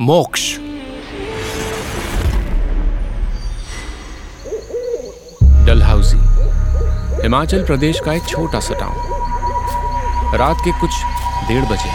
[0.00, 0.42] मोक्ष।
[5.66, 6.16] डलहाउसी
[7.22, 10.90] हिमाचल प्रदेश का एक छोटा सा टाउन रात के कुछ
[11.48, 11.90] डेढ़ बजे,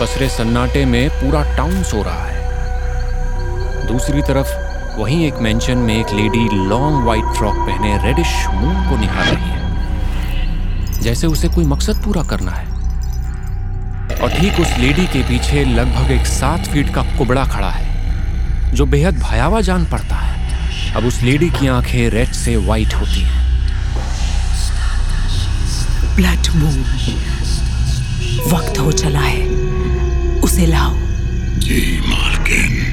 [0.00, 4.48] पसरे सन्नाटे में पूरा टाउन सो रहा है। दूसरी तरफ़,
[4.98, 9.50] वहीं एक मेंशन में एक लेडी लॉन्ग वाइट फ्रॉक पहने रेडिश मून को निहार रही
[9.50, 12.77] है। जैसे उसे कोई मकसद पूरा करना है।
[14.22, 18.86] और ठीक उस लेडी के पीछे लगभग एक सात फीट का कुबड़ा खड़ा है जो
[18.86, 23.46] बेहद भयावह जान पड़ता है। अब उस लेडी की आँखें रेड से वाइट होती हैं।
[26.16, 26.84] ब्लड मून
[28.52, 29.46] वक्त हो चला है
[30.40, 30.94] उसे लाओ।
[31.58, 32.87] जी मालकिन।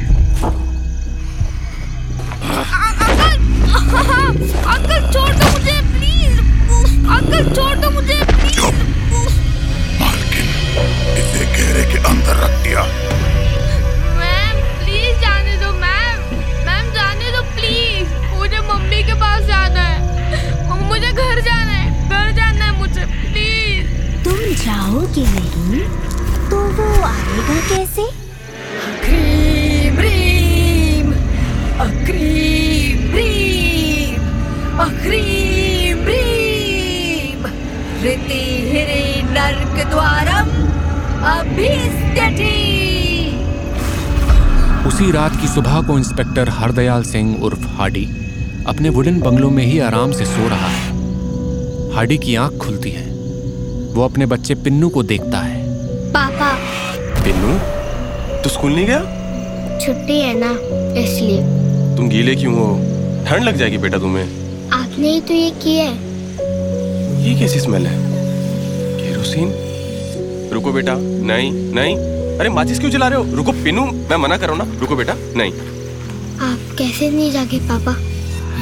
[27.69, 28.03] कैसे?
[29.05, 31.11] क्रीम रीम
[31.79, 37.45] अक्रीम रीम अक्रीम रीम
[38.05, 40.51] ऋति हिरे नर्क द्वारम
[41.25, 42.53] अभिस्त्यति
[44.87, 48.07] उसी रात की सुबह को इंस्पेक्टर हरदयाल सिंह उर्फ़ हाडी
[48.67, 53.05] अपने वुडन बंगलों में ही आराम से सो रहा है। हाडी की आँख खुलती है।
[53.93, 55.64] वो अपने बच्चे पिन्नू को देखता है।
[57.25, 57.53] पिन्नू
[58.43, 58.99] तू स्कूल नहीं गया?
[59.83, 60.49] छुट्टी है ना
[61.01, 61.37] इसलिए।
[61.97, 62.65] तुम गीले क्यों हो?
[63.27, 67.95] ठंड लग जाएगी बेटा तुम्हें। आपने ही तो ये किया है। ये कैसी स्मेल है?
[68.99, 69.53] केरोसिन?
[70.53, 70.95] रुको बेटा
[71.31, 71.95] नहीं नहीं।
[72.39, 73.35] अरे माचिस क्यों जला रहे हो?
[73.35, 75.51] रुको पिन्नू मैं मना कर रहा हूँ ना। रुको बेटा नहीं।
[76.49, 77.95] आप कैसे नहीं जागे पापा?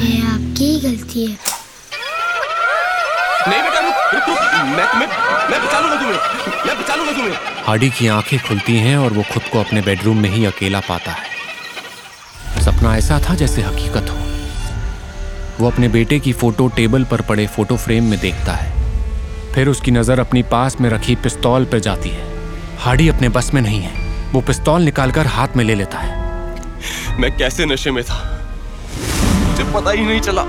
[0.00, 1.36] ये आपकी ही गलती है।
[3.48, 4.38] नहीं बेटा रुक रुक रुक।
[4.76, 5.08] मैं तुम्हें
[5.50, 6.18] मैं बचा लूँगा तुम्हें।
[6.66, 6.73] मैं
[7.66, 11.12] हाडी की आँखें खुलती हैं और वो खुद को अपने बेडरूम में ही अकेला पाता
[11.12, 14.16] है। सपना ऐसा था जैसे हकीकत हो।
[15.60, 18.72] वो अपने बेटे की फ़ोटो टेबल पर पड़े फ़ोटो फ्रेम में देखता है।
[19.54, 22.32] फिर उसकी नज़र अपनी पास में रखी पिस्तौल पर जाती है।
[22.78, 26.12] हाडी अपने बस में नहीं है। वो पिस्तौल निकालकर हाथ में ले लेता है।
[27.20, 28.46] मैं कैसे नशे में था?
[29.48, 30.44] मुझे पता ही नहीं चला।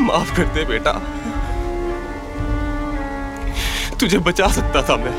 [0.00, 1.02] माफ़ कर दे बेटा।
[4.00, 5.12] तुझे बचा सकता था मैं।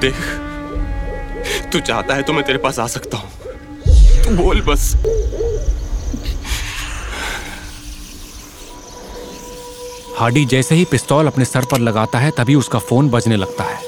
[0.00, 0.14] देख,
[1.72, 3.30] तू चाहता है तो मैं तेरे पास आ सकता हूँ।
[4.24, 4.92] तू बोल बस।
[10.18, 13.80] हाडी जैसे ही पिस्तौल अपने सर पर लगाता है, तभी उसका फ़ोन बजने लगता है।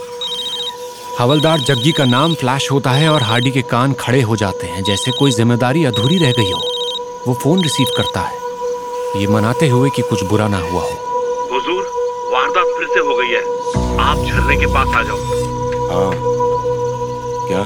[1.19, 4.83] हवलदार जग्गी का नाम फ्लैश होता है और हाडी के कान खड़े हो जाते हैं,
[4.85, 6.61] जैसे कोई ज़िम्मेदारी अधूरी रह गई हो।
[7.27, 8.47] वो फ़ोन रिसीव करता है।
[9.17, 10.91] ये मनाते हुए कि कुछ बुरा ना हुआ हो।
[11.53, 11.85] हुजूर
[12.33, 13.43] वारदात फिर से हो गई है।
[13.99, 15.17] आप झरने के पास आ जाओ।
[15.91, 16.13] हाँ।
[17.49, 17.63] क्या?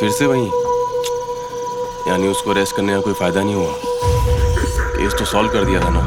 [0.00, 0.46] फिर से वही?
[2.08, 3.72] यानी उसको रेस्ट करने का कोई फ़ायदा नहीं हुआ?
[4.96, 6.00] केस तो सॉल्व कर दिया था ना।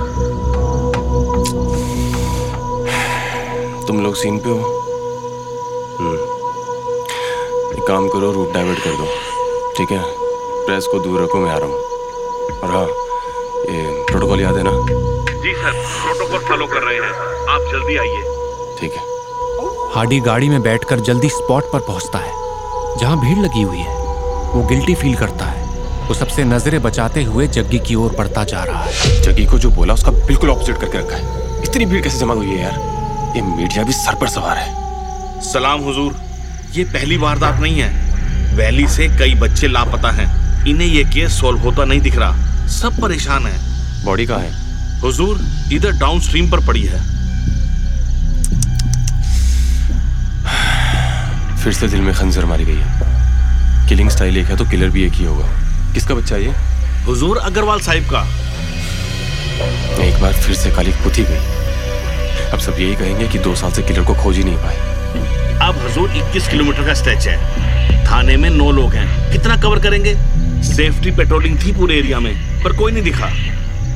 [3.87, 4.59] तुम लोग सीन पे हो।
[5.99, 6.15] हम्म।
[7.77, 9.05] एक काम करो रूट डाइवर्ट कर दो।
[9.77, 10.03] ठीक है?
[10.65, 11.77] प्रेस को दूर रखो मैं आ रहा हूँ।
[12.59, 12.87] और हाँ
[13.65, 14.71] ये प्रोटोकॉल याद है ना?
[15.43, 15.71] जी सर
[16.01, 17.13] प्रोटोकॉल फॉलो कर रहे हैं।
[17.49, 18.21] आप जल्दी आइए।
[18.79, 19.03] ठीक है।
[19.95, 22.33] हाडी गाड़ी में बैठकर जल्दी स्पॉट पर पहुँचता है।
[22.99, 23.95] जहाँ भीड़ लगी हुई है
[24.53, 25.63] वो गिल्टी फील करता है।
[26.07, 29.69] वो सबसे नज़रें बचाते हुए जग्गी की ओर बढ़ता जा रहा है। जगी को जो
[29.69, 32.79] बोला उसका बिल्कुल ऑपोजिट करके रखा है। इतनी भीड़ कैसे जमा हुई है यार?
[33.35, 36.15] ये मीडिया भी सर पर सवार है। सलाम हुजूर।
[36.71, 37.89] ये पहली वारदात नहीं है।
[38.55, 40.33] वैली से कई बच्चे लापता हैं।
[40.67, 43.57] इन्हें ये केस सॉल्व होता नहीं दिख रहा। सब परेशान है।
[44.05, 44.65] बॉडी कहाँ है?
[44.99, 45.41] हुजूर
[45.73, 46.99] इधर डाउन स्ट्रीम पर पड़ी है।
[51.57, 55.03] फिर से दिल में खंजर मारी गई है। किलिंग स्टाइल एक है तो किलर भी
[55.03, 55.47] एक ही होगा।
[55.93, 56.53] किसका बच्चा ये?
[57.05, 58.21] हुजूर अग्रवाल साहिब का।
[60.03, 61.37] एक बार फिर से काली पुती गई।
[62.51, 64.75] अब सब यही कहेंगे कि दो साल से किलर को खोज ही नहीं पाए।
[65.69, 67.37] अब हुजूर 21 किलोमीटर का स्ट्रेच है।
[68.05, 70.17] थाने में नौ लोग हैं। कितना कवर करेंगे?
[70.65, 72.33] सेफ्टी पेट्रोलिंग थी पूरे एरिया में
[72.63, 73.27] पर कोई नहीं दिखा।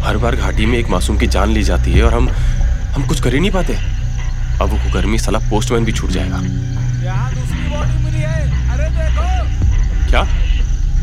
[0.04, 2.30] हर बार घाटी में एक मासूम की जान ली जाती है और हम
[2.96, 6.40] हम कुछ कर ही नहीं पाते। अब वो गर्मी साला पोस्टमैन भी छूट जाएगा।
[10.10, 10.24] क्या?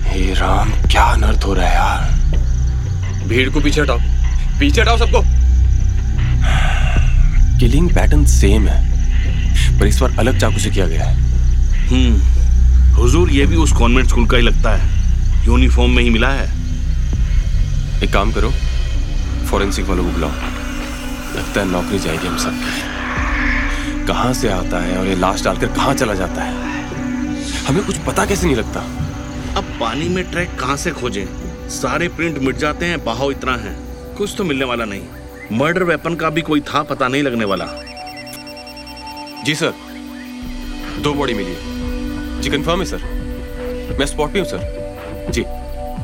[0.07, 3.27] हे राम क्या अनर्थ हो रहा है यार?
[3.29, 3.99] भीड़ को पीछे हटाओ।
[4.61, 5.23] पीछे हटाओ सबको।
[7.59, 11.15] किलिंग पैटर्न सेम है पर इस बार अलग चाकू से किया गया है।
[11.89, 14.95] हम्म हुजूर ये भी उस कॉन्वेंट स्कूल का ही लगता है।
[15.47, 16.47] यूनिफॉर्म में ही मिला है।
[18.03, 18.51] एक काम करो
[19.47, 20.31] फॉरेंसिक वालों को बुलाओ।
[21.37, 25.95] लगता है नौकरी जाएगी हम सबकी कहाँ से आता है और ये लाश डालकर कहाँ
[25.95, 26.55] चला जाता है?
[27.67, 28.81] हमें कुछ पता कैसे नहीं लगता?
[29.57, 31.27] अब पानी में ट्रैक कहाँ से खोजें?
[31.71, 33.75] सारे प्रिंट मिट जाते हैं बहाव इतना है।
[34.17, 37.67] कुछ तो मिलने वाला नहीं। मर्डर वेपन का भी कोई था पता नहीं लगने वाला।
[39.45, 39.73] जी सर
[41.03, 41.55] दो बॉडी मिली
[42.43, 44.86] जी कंफर्म है सर। मैं स्पॉट पे हूँ सर।
[45.31, 45.45] जी।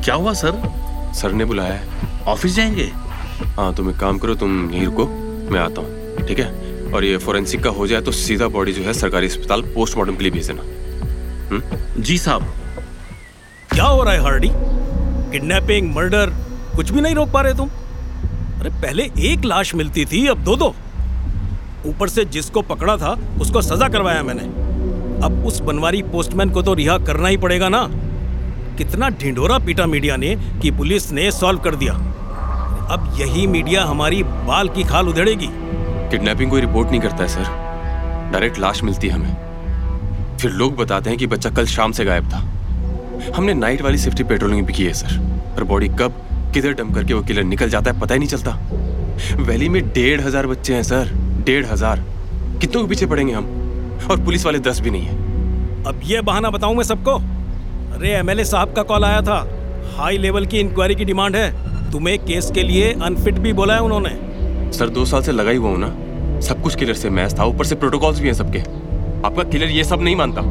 [0.03, 0.61] क्या हुआ सर?
[1.15, 2.91] सर ने बुलाया है। ऑफ़िस जाएँगे?
[3.57, 5.05] हाँ तुम एक काम करो तुम यहीं रुको
[5.51, 6.91] मैं आता हूँ ठीक है?
[6.91, 10.23] और ये फोरेंसिक का हो जाए तो सीधा बॉडी जो है सरकारी अस्पताल पोस्टमार्टम के
[10.23, 12.53] लिए भेज देना। जी साहब।
[13.71, 14.49] क्या हो रहा है हार्डी?
[15.31, 16.33] किडनैपिंग मर्डर
[16.75, 17.69] कुछ भी नहीं रोक पा रहे तुम?
[18.59, 20.73] अरे पहले एक लाश मिलती थी अब दो दो।
[21.85, 24.43] ऊपर से जिसको पकड़ा था उसको सजा करवाया मैंने।
[25.25, 27.87] अब उस बनवारी पोस्टमैन को तो रिहा करना ही पड़ेगा ना।
[28.77, 31.93] कितना ढिंढोरा पीटा मीडिया ने कि पुलिस ने सॉल्व कर दिया।
[32.93, 35.49] अब यही मीडिया हमारी बाल की खाल उधेड़ेगी।
[36.11, 41.09] किडनैपिंग कोई रिपोर्ट नहीं करता है सर। डायरेक्ट लाश मिलती है हमें। फिर लोग बताते
[41.09, 42.43] हैं कि बच्चा कल शाम से गायब था।
[43.35, 45.17] हमने नाइट वाली सेफ्टी पेट्रोलिंग भी की है सर।
[45.57, 46.15] पर बॉडी कब
[46.53, 48.51] किधर डम करके वो किलर निकल जाता है पता ही नहीं चलता।
[49.41, 51.11] वैली में डेढ़ हज़ार बच्चे हैं सर।
[51.45, 52.03] डेढ़ हज़ार।
[52.61, 53.45] कितनों के पीछे पड़ेंगे हम?
[54.11, 57.17] और पुलिस वाले दस भी नहीं है। अब ये बहाना बताऊँ मैं सबको?
[57.93, 59.35] अरे एमएलए साहब का कॉल आया था।
[59.97, 63.81] हाई लेवल की इंक्वायरी की डिमांड है। तुम्हें केस के लिए अनफिट भी बोला है
[63.81, 67.39] उन्होंने। सर दो साल से लगा ही हुआ हूँ ना। सब कुछ किलर से मैच
[67.39, 68.59] था। ऊपर से प्रोटोकॉल्स भी हैं सबके।
[69.27, 70.41] आपका किलर ये सब नहीं मानता।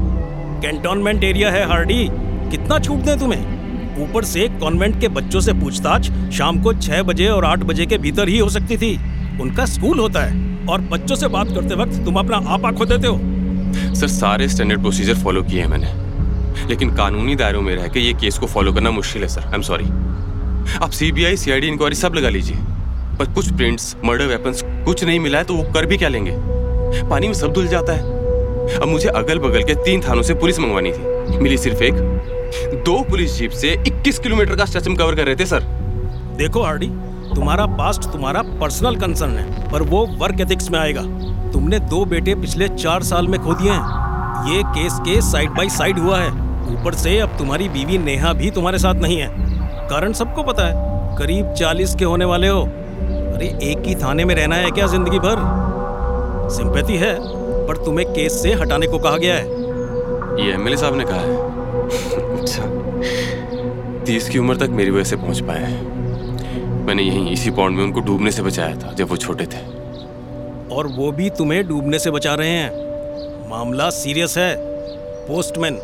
[0.60, 2.06] कैंटोनमेंट एरिया है हार्डी
[2.50, 3.62] कितना छूट दें तुम्हें?
[4.02, 7.98] ऊपर से कॉन्वेंट के बच्चों से पूछताछ शाम को छह बजे और आठ बजे के
[7.98, 8.94] भीतर ही हो सकती थी।
[9.40, 13.06] उनका स्कूल होता है। और बच्चों से बात करते वक्त तुम अपना आपा खो देते
[13.06, 13.18] हो।
[13.94, 16.11] सर सारे स्टैंडर्ड प्रोसीजर फॉलो किए हैं मैंने।
[16.68, 19.54] लेकिन कानूनी दायरों में रह के ये केस को फॉलो करना मुश्किल है सर आई
[19.54, 19.84] एम सॉरी
[20.76, 22.56] आप सीबीआई सीआईडी इंक्वायरी सब लगा लीजिए।
[23.18, 26.36] पर कुछ प्रिंट्स मर्डर वेपन्स कुछ नहीं मिला है तो वो कर भी क्या लेंगे?
[27.08, 30.58] पानी में सब धुल जाता है। अब मुझे अगल बगल के तीन थानों से पुलिस
[30.58, 31.94] मंगवानी थी। मिली सिर्फ़ एक।
[32.86, 35.64] दो पुलिस जीप से 21 किलोमीटर का स्ट्रेच कवर कर रहे थे सर
[36.36, 36.86] देखो हार्डी
[37.34, 41.02] तुम्हारा पास्ट तुम्हारा पर्सनल कंसर्न है, पर वो वर्क एथिक्स में आएगा।
[41.52, 45.68] तुमने दो बेटे पिछले चार साल में खो दिए हैं। ये केस के साइड बाय
[45.68, 49.28] साइड हुआ है। ऊपर से अब तुम्हारी बीवी नेहा भी तुम्हारे साथ नहीं है।
[49.88, 54.34] कारण सबको पता है। करीब चालीस के होने वाले हो। अरे एक ही थाने में
[54.34, 55.36] रहना है क्या ज़िंदगी भर?
[56.50, 57.14] सिंपैथी है
[57.66, 62.40] पर तुम्हें केस से हटाने को कहा गया है। ये एमएलए साहब ने कहा है।
[62.40, 62.62] अच्छा
[64.04, 67.84] तीस की उम्र तक मेरी वजह से पहुँच पाए हैं। मैंने यहीं इसी पॉन्ड में
[67.84, 69.64] उनको डूबने से बचाया था जब वो छोटे थे।
[70.74, 74.54] और वो भी तुम्हें डूबने से बचा रहे हैं। मामला सीरियस है।
[75.26, 75.74] पोस्टमैन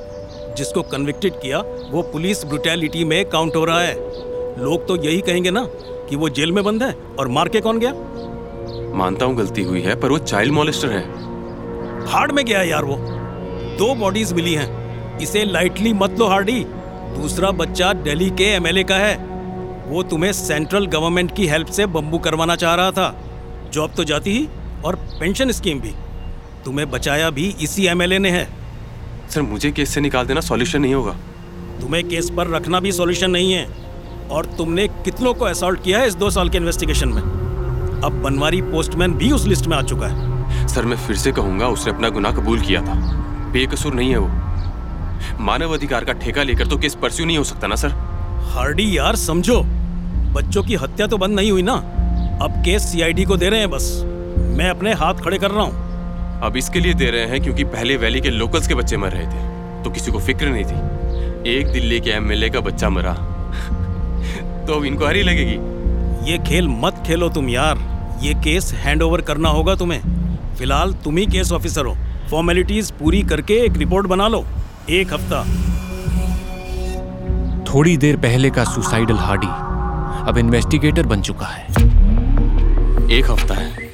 [0.58, 1.58] जिसको कन्विक्टेड किया
[1.90, 3.94] वो पुलिस ब्रुटैलिटी में काउंट हो रहा है।
[4.58, 5.64] लोग तो यही कहेंगे ना
[6.08, 7.93] कि वो जेल में बंद है और मार के कौन गया?
[8.94, 11.02] मानता हूँ गलती हुई है पर वो चाइल्ड मॉलेस्टर है।
[12.06, 12.96] हार्ड में गया यार वो।
[13.78, 16.64] दो बॉडीज मिली हैं। इसे लाइटली मत लो हार्डी।
[17.14, 19.16] दूसरा बच्चा दिल्ली के एमएलए का है।
[19.87, 23.14] वो तुम्हें सेंट्रल गवर्नमेंट की हेल्प से बम्बू करवाना चाह रहा था।
[23.72, 24.49] जॉब तो जाती ही
[24.84, 25.93] और पेंशन स्कीम भी।
[26.64, 28.47] तुम्हें बचाया भी इसी एमएलए ने है।
[29.30, 31.12] सर मुझे केस से निकाल देना सॉल्यूशन नहीं होगा।
[31.80, 33.66] तुम्हें केस पर रखना भी सॉल्यूशन नहीं है
[34.30, 37.23] और तुमने कितनों को असॉल्ट किया है इस दो साल के इन्वेस्टिगेशन में?
[38.02, 41.68] अब बनवारी पोस्टमैन भी उस लिस्ट में आ चुका है। सर मैं फिर से कहूँगा
[41.68, 42.94] उसने अपना गुनाह कबूल किया था।
[43.52, 44.28] बेकसूर नहीं है वो।
[45.44, 47.88] मानव अधिकार का ठेका लेकर तो केस परस्यू नहीं हो सकता ना सर?
[48.50, 49.61] हार्डी यार समझो।
[50.35, 51.75] बच्चों की हत्या तो बंद नहीं हुई ना?
[52.42, 53.90] अब केस सीआईडी को दे रहे हैं बस।
[54.58, 55.88] मैं अपने हाथ खड़े कर रहा हूँ।
[56.42, 59.26] अब इसके लिए दे रहे हैं क्योंकि पहले वैली के लोकल्स के बच्चे मर रहे
[59.26, 63.12] थे। तो किसी को फ़िक्र नहीं थी। एक दिल्ली के एमएलए का बच्चा मरा।
[64.66, 65.59] तो अब इंक्वायरी लगेगी।
[66.30, 67.78] ये खेल मत खेलो तुम यार।
[68.23, 70.00] ये केस हैंडओवर करना होगा तुम्हें।
[70.57, 71.97] फ़िलहाल तुम ही केस ऑफिसर हो।
[72.30, 74.45] फॉर्मेलिटीज पूरी करके एक रिपोर्ट बना लो।
[74.90, 75.45] एक हफ़्ता।
[77.64, 79.47] थोड़ी देर पहले का सुसाइडल हार्डी
[80.30, 81.66] अब इन्वेस्टिगेटर बन चुका है।
[83.11, 83.88] एक हफ़्ता है।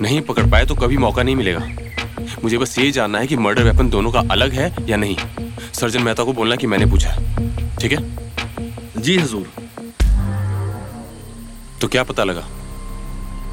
[0.00, 1.60] नहीं पकड़ पाए तो कभी मौका नहीं मिलेगा।
[2.44, 5.16] मुझे बस ये जानना है कि मर्डर वेपन दोनों का अलग है या नहीं।
[5.72, 7.14] सर्जन मेहता को बोलना कि मैंने पूछा
[7.80, 7.98] ठीक है?
[9.00, 9.50] जी हजूर।
[11.80, 12.46] तो क्या पता लगा?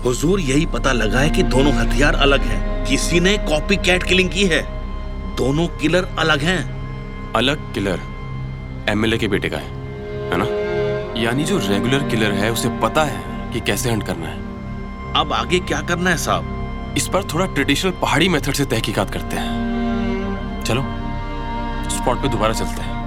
[0.06, 4.30] हुजूर यही पता लगा है कि दोनों हथियार अलग हैं। किसी ने कॉपी कैट किलिंग
[4.30, 4.62] की है।
[5.36, 6.60] दोनों किलर अलग हैं।
[7.34, 8.00] अलग किलर
[8.90, 9.70] एमएलए के बेटे का है
[10.32, 10.46] है ना?
[11.22, 14.55] यानी जो रेगुलर किलर है उसे पता है कि कैसे हंट करना है।
[15.16, 16.94] अब आगे क्या करना है साहब?
[16.98, 20.82] इस पर थोड़ा ट्रेडिशनल पहाड़ी मेथड से तहकीकात करते हैं। चलो
[21.90, 23.04] स्पॉट पे दोबारा चलते हैं।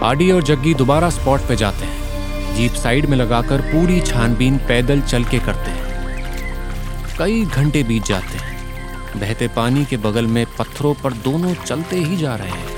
[0.00, 5.00] हार्डी और जग्गी दोबारा स्पॉट पे जाते हैं। जीप साइड में लगाकर पूरी छानबीन पैदल
[5.00, 5.82] चल के करते हैं।
[7.18, 12.16] कई घंटे बीत जाते हैं। बहते पानी के बगल में पत्थरों पर दोनों चलते ही
[12.16, 12.76] जा रहे हैं।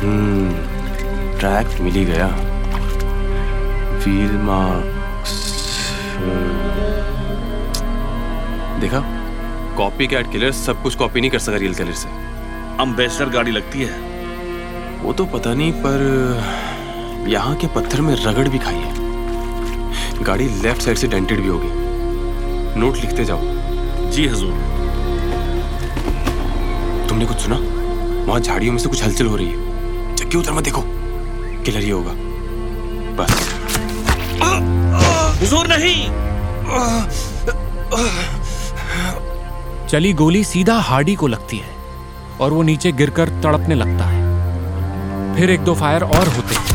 [0.00, 0.52] हम्म
[1.38, 2.47] ट्रैक मिल ही गया।
[4.16, 5.32] मार्क्स
[8.80, 9.00] देखा?
[9.76, 12.08] कॉपी कैट किलर सब कुछ कॉपी नहीं कर सका रियल किलर से।
[12.80, 14.00] अम्बेसडर गाड़ी लगती है।
[15.02, 20.82] वो तो पता नहीं पर यहाँ के पत्थर में रगड़ भी खाई है। गाड़ी लेफ़्ट
[20.82, 21.68] साइड से डेंटेड भी होगी।
[22.80, 23.40] नोट लिखते जाओ।
[24.10, 24.52] जी हजूर।
[27.08, 27.56] तुमने कुछ सुना?
[28.26, 30.82] वहाँ झाड़ियों में से कुछ हलचल हो रही है। चक्की उतर मत देखो।
[31.62, 32.27] किलर ही होगा।
[35.78, 36.08] नहीं।
[39.86, 41.70] चली गोली सीधा हार्डी को लगती है
[42.40, 44.26] और वो नीचे गिरकर तड़पने लगता है।
[45.36, 46.66] फिर एक दो फायर और होते हैं।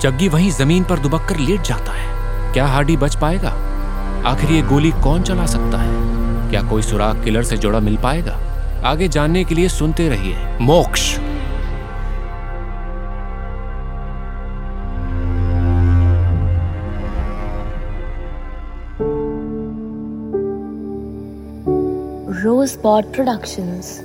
[0.00, 2.08] जग्गी वहीं ज़मीन पर दुबक कर लेट जाता है।
[2.52, 3.50] क्या हार्डी बच पाएगा?
[4.26, 5.90] आखिर ये गोली कौन चला सकता है?
[6.50, 8.38] क्या कोई सुराग किलर से जोड़ा मिल पाएगा?
[8.84, 11.18] आगे जानने के लिए सुनते रहिए। मोक्ष।
[22.42, 24.00] Rosebud Productions.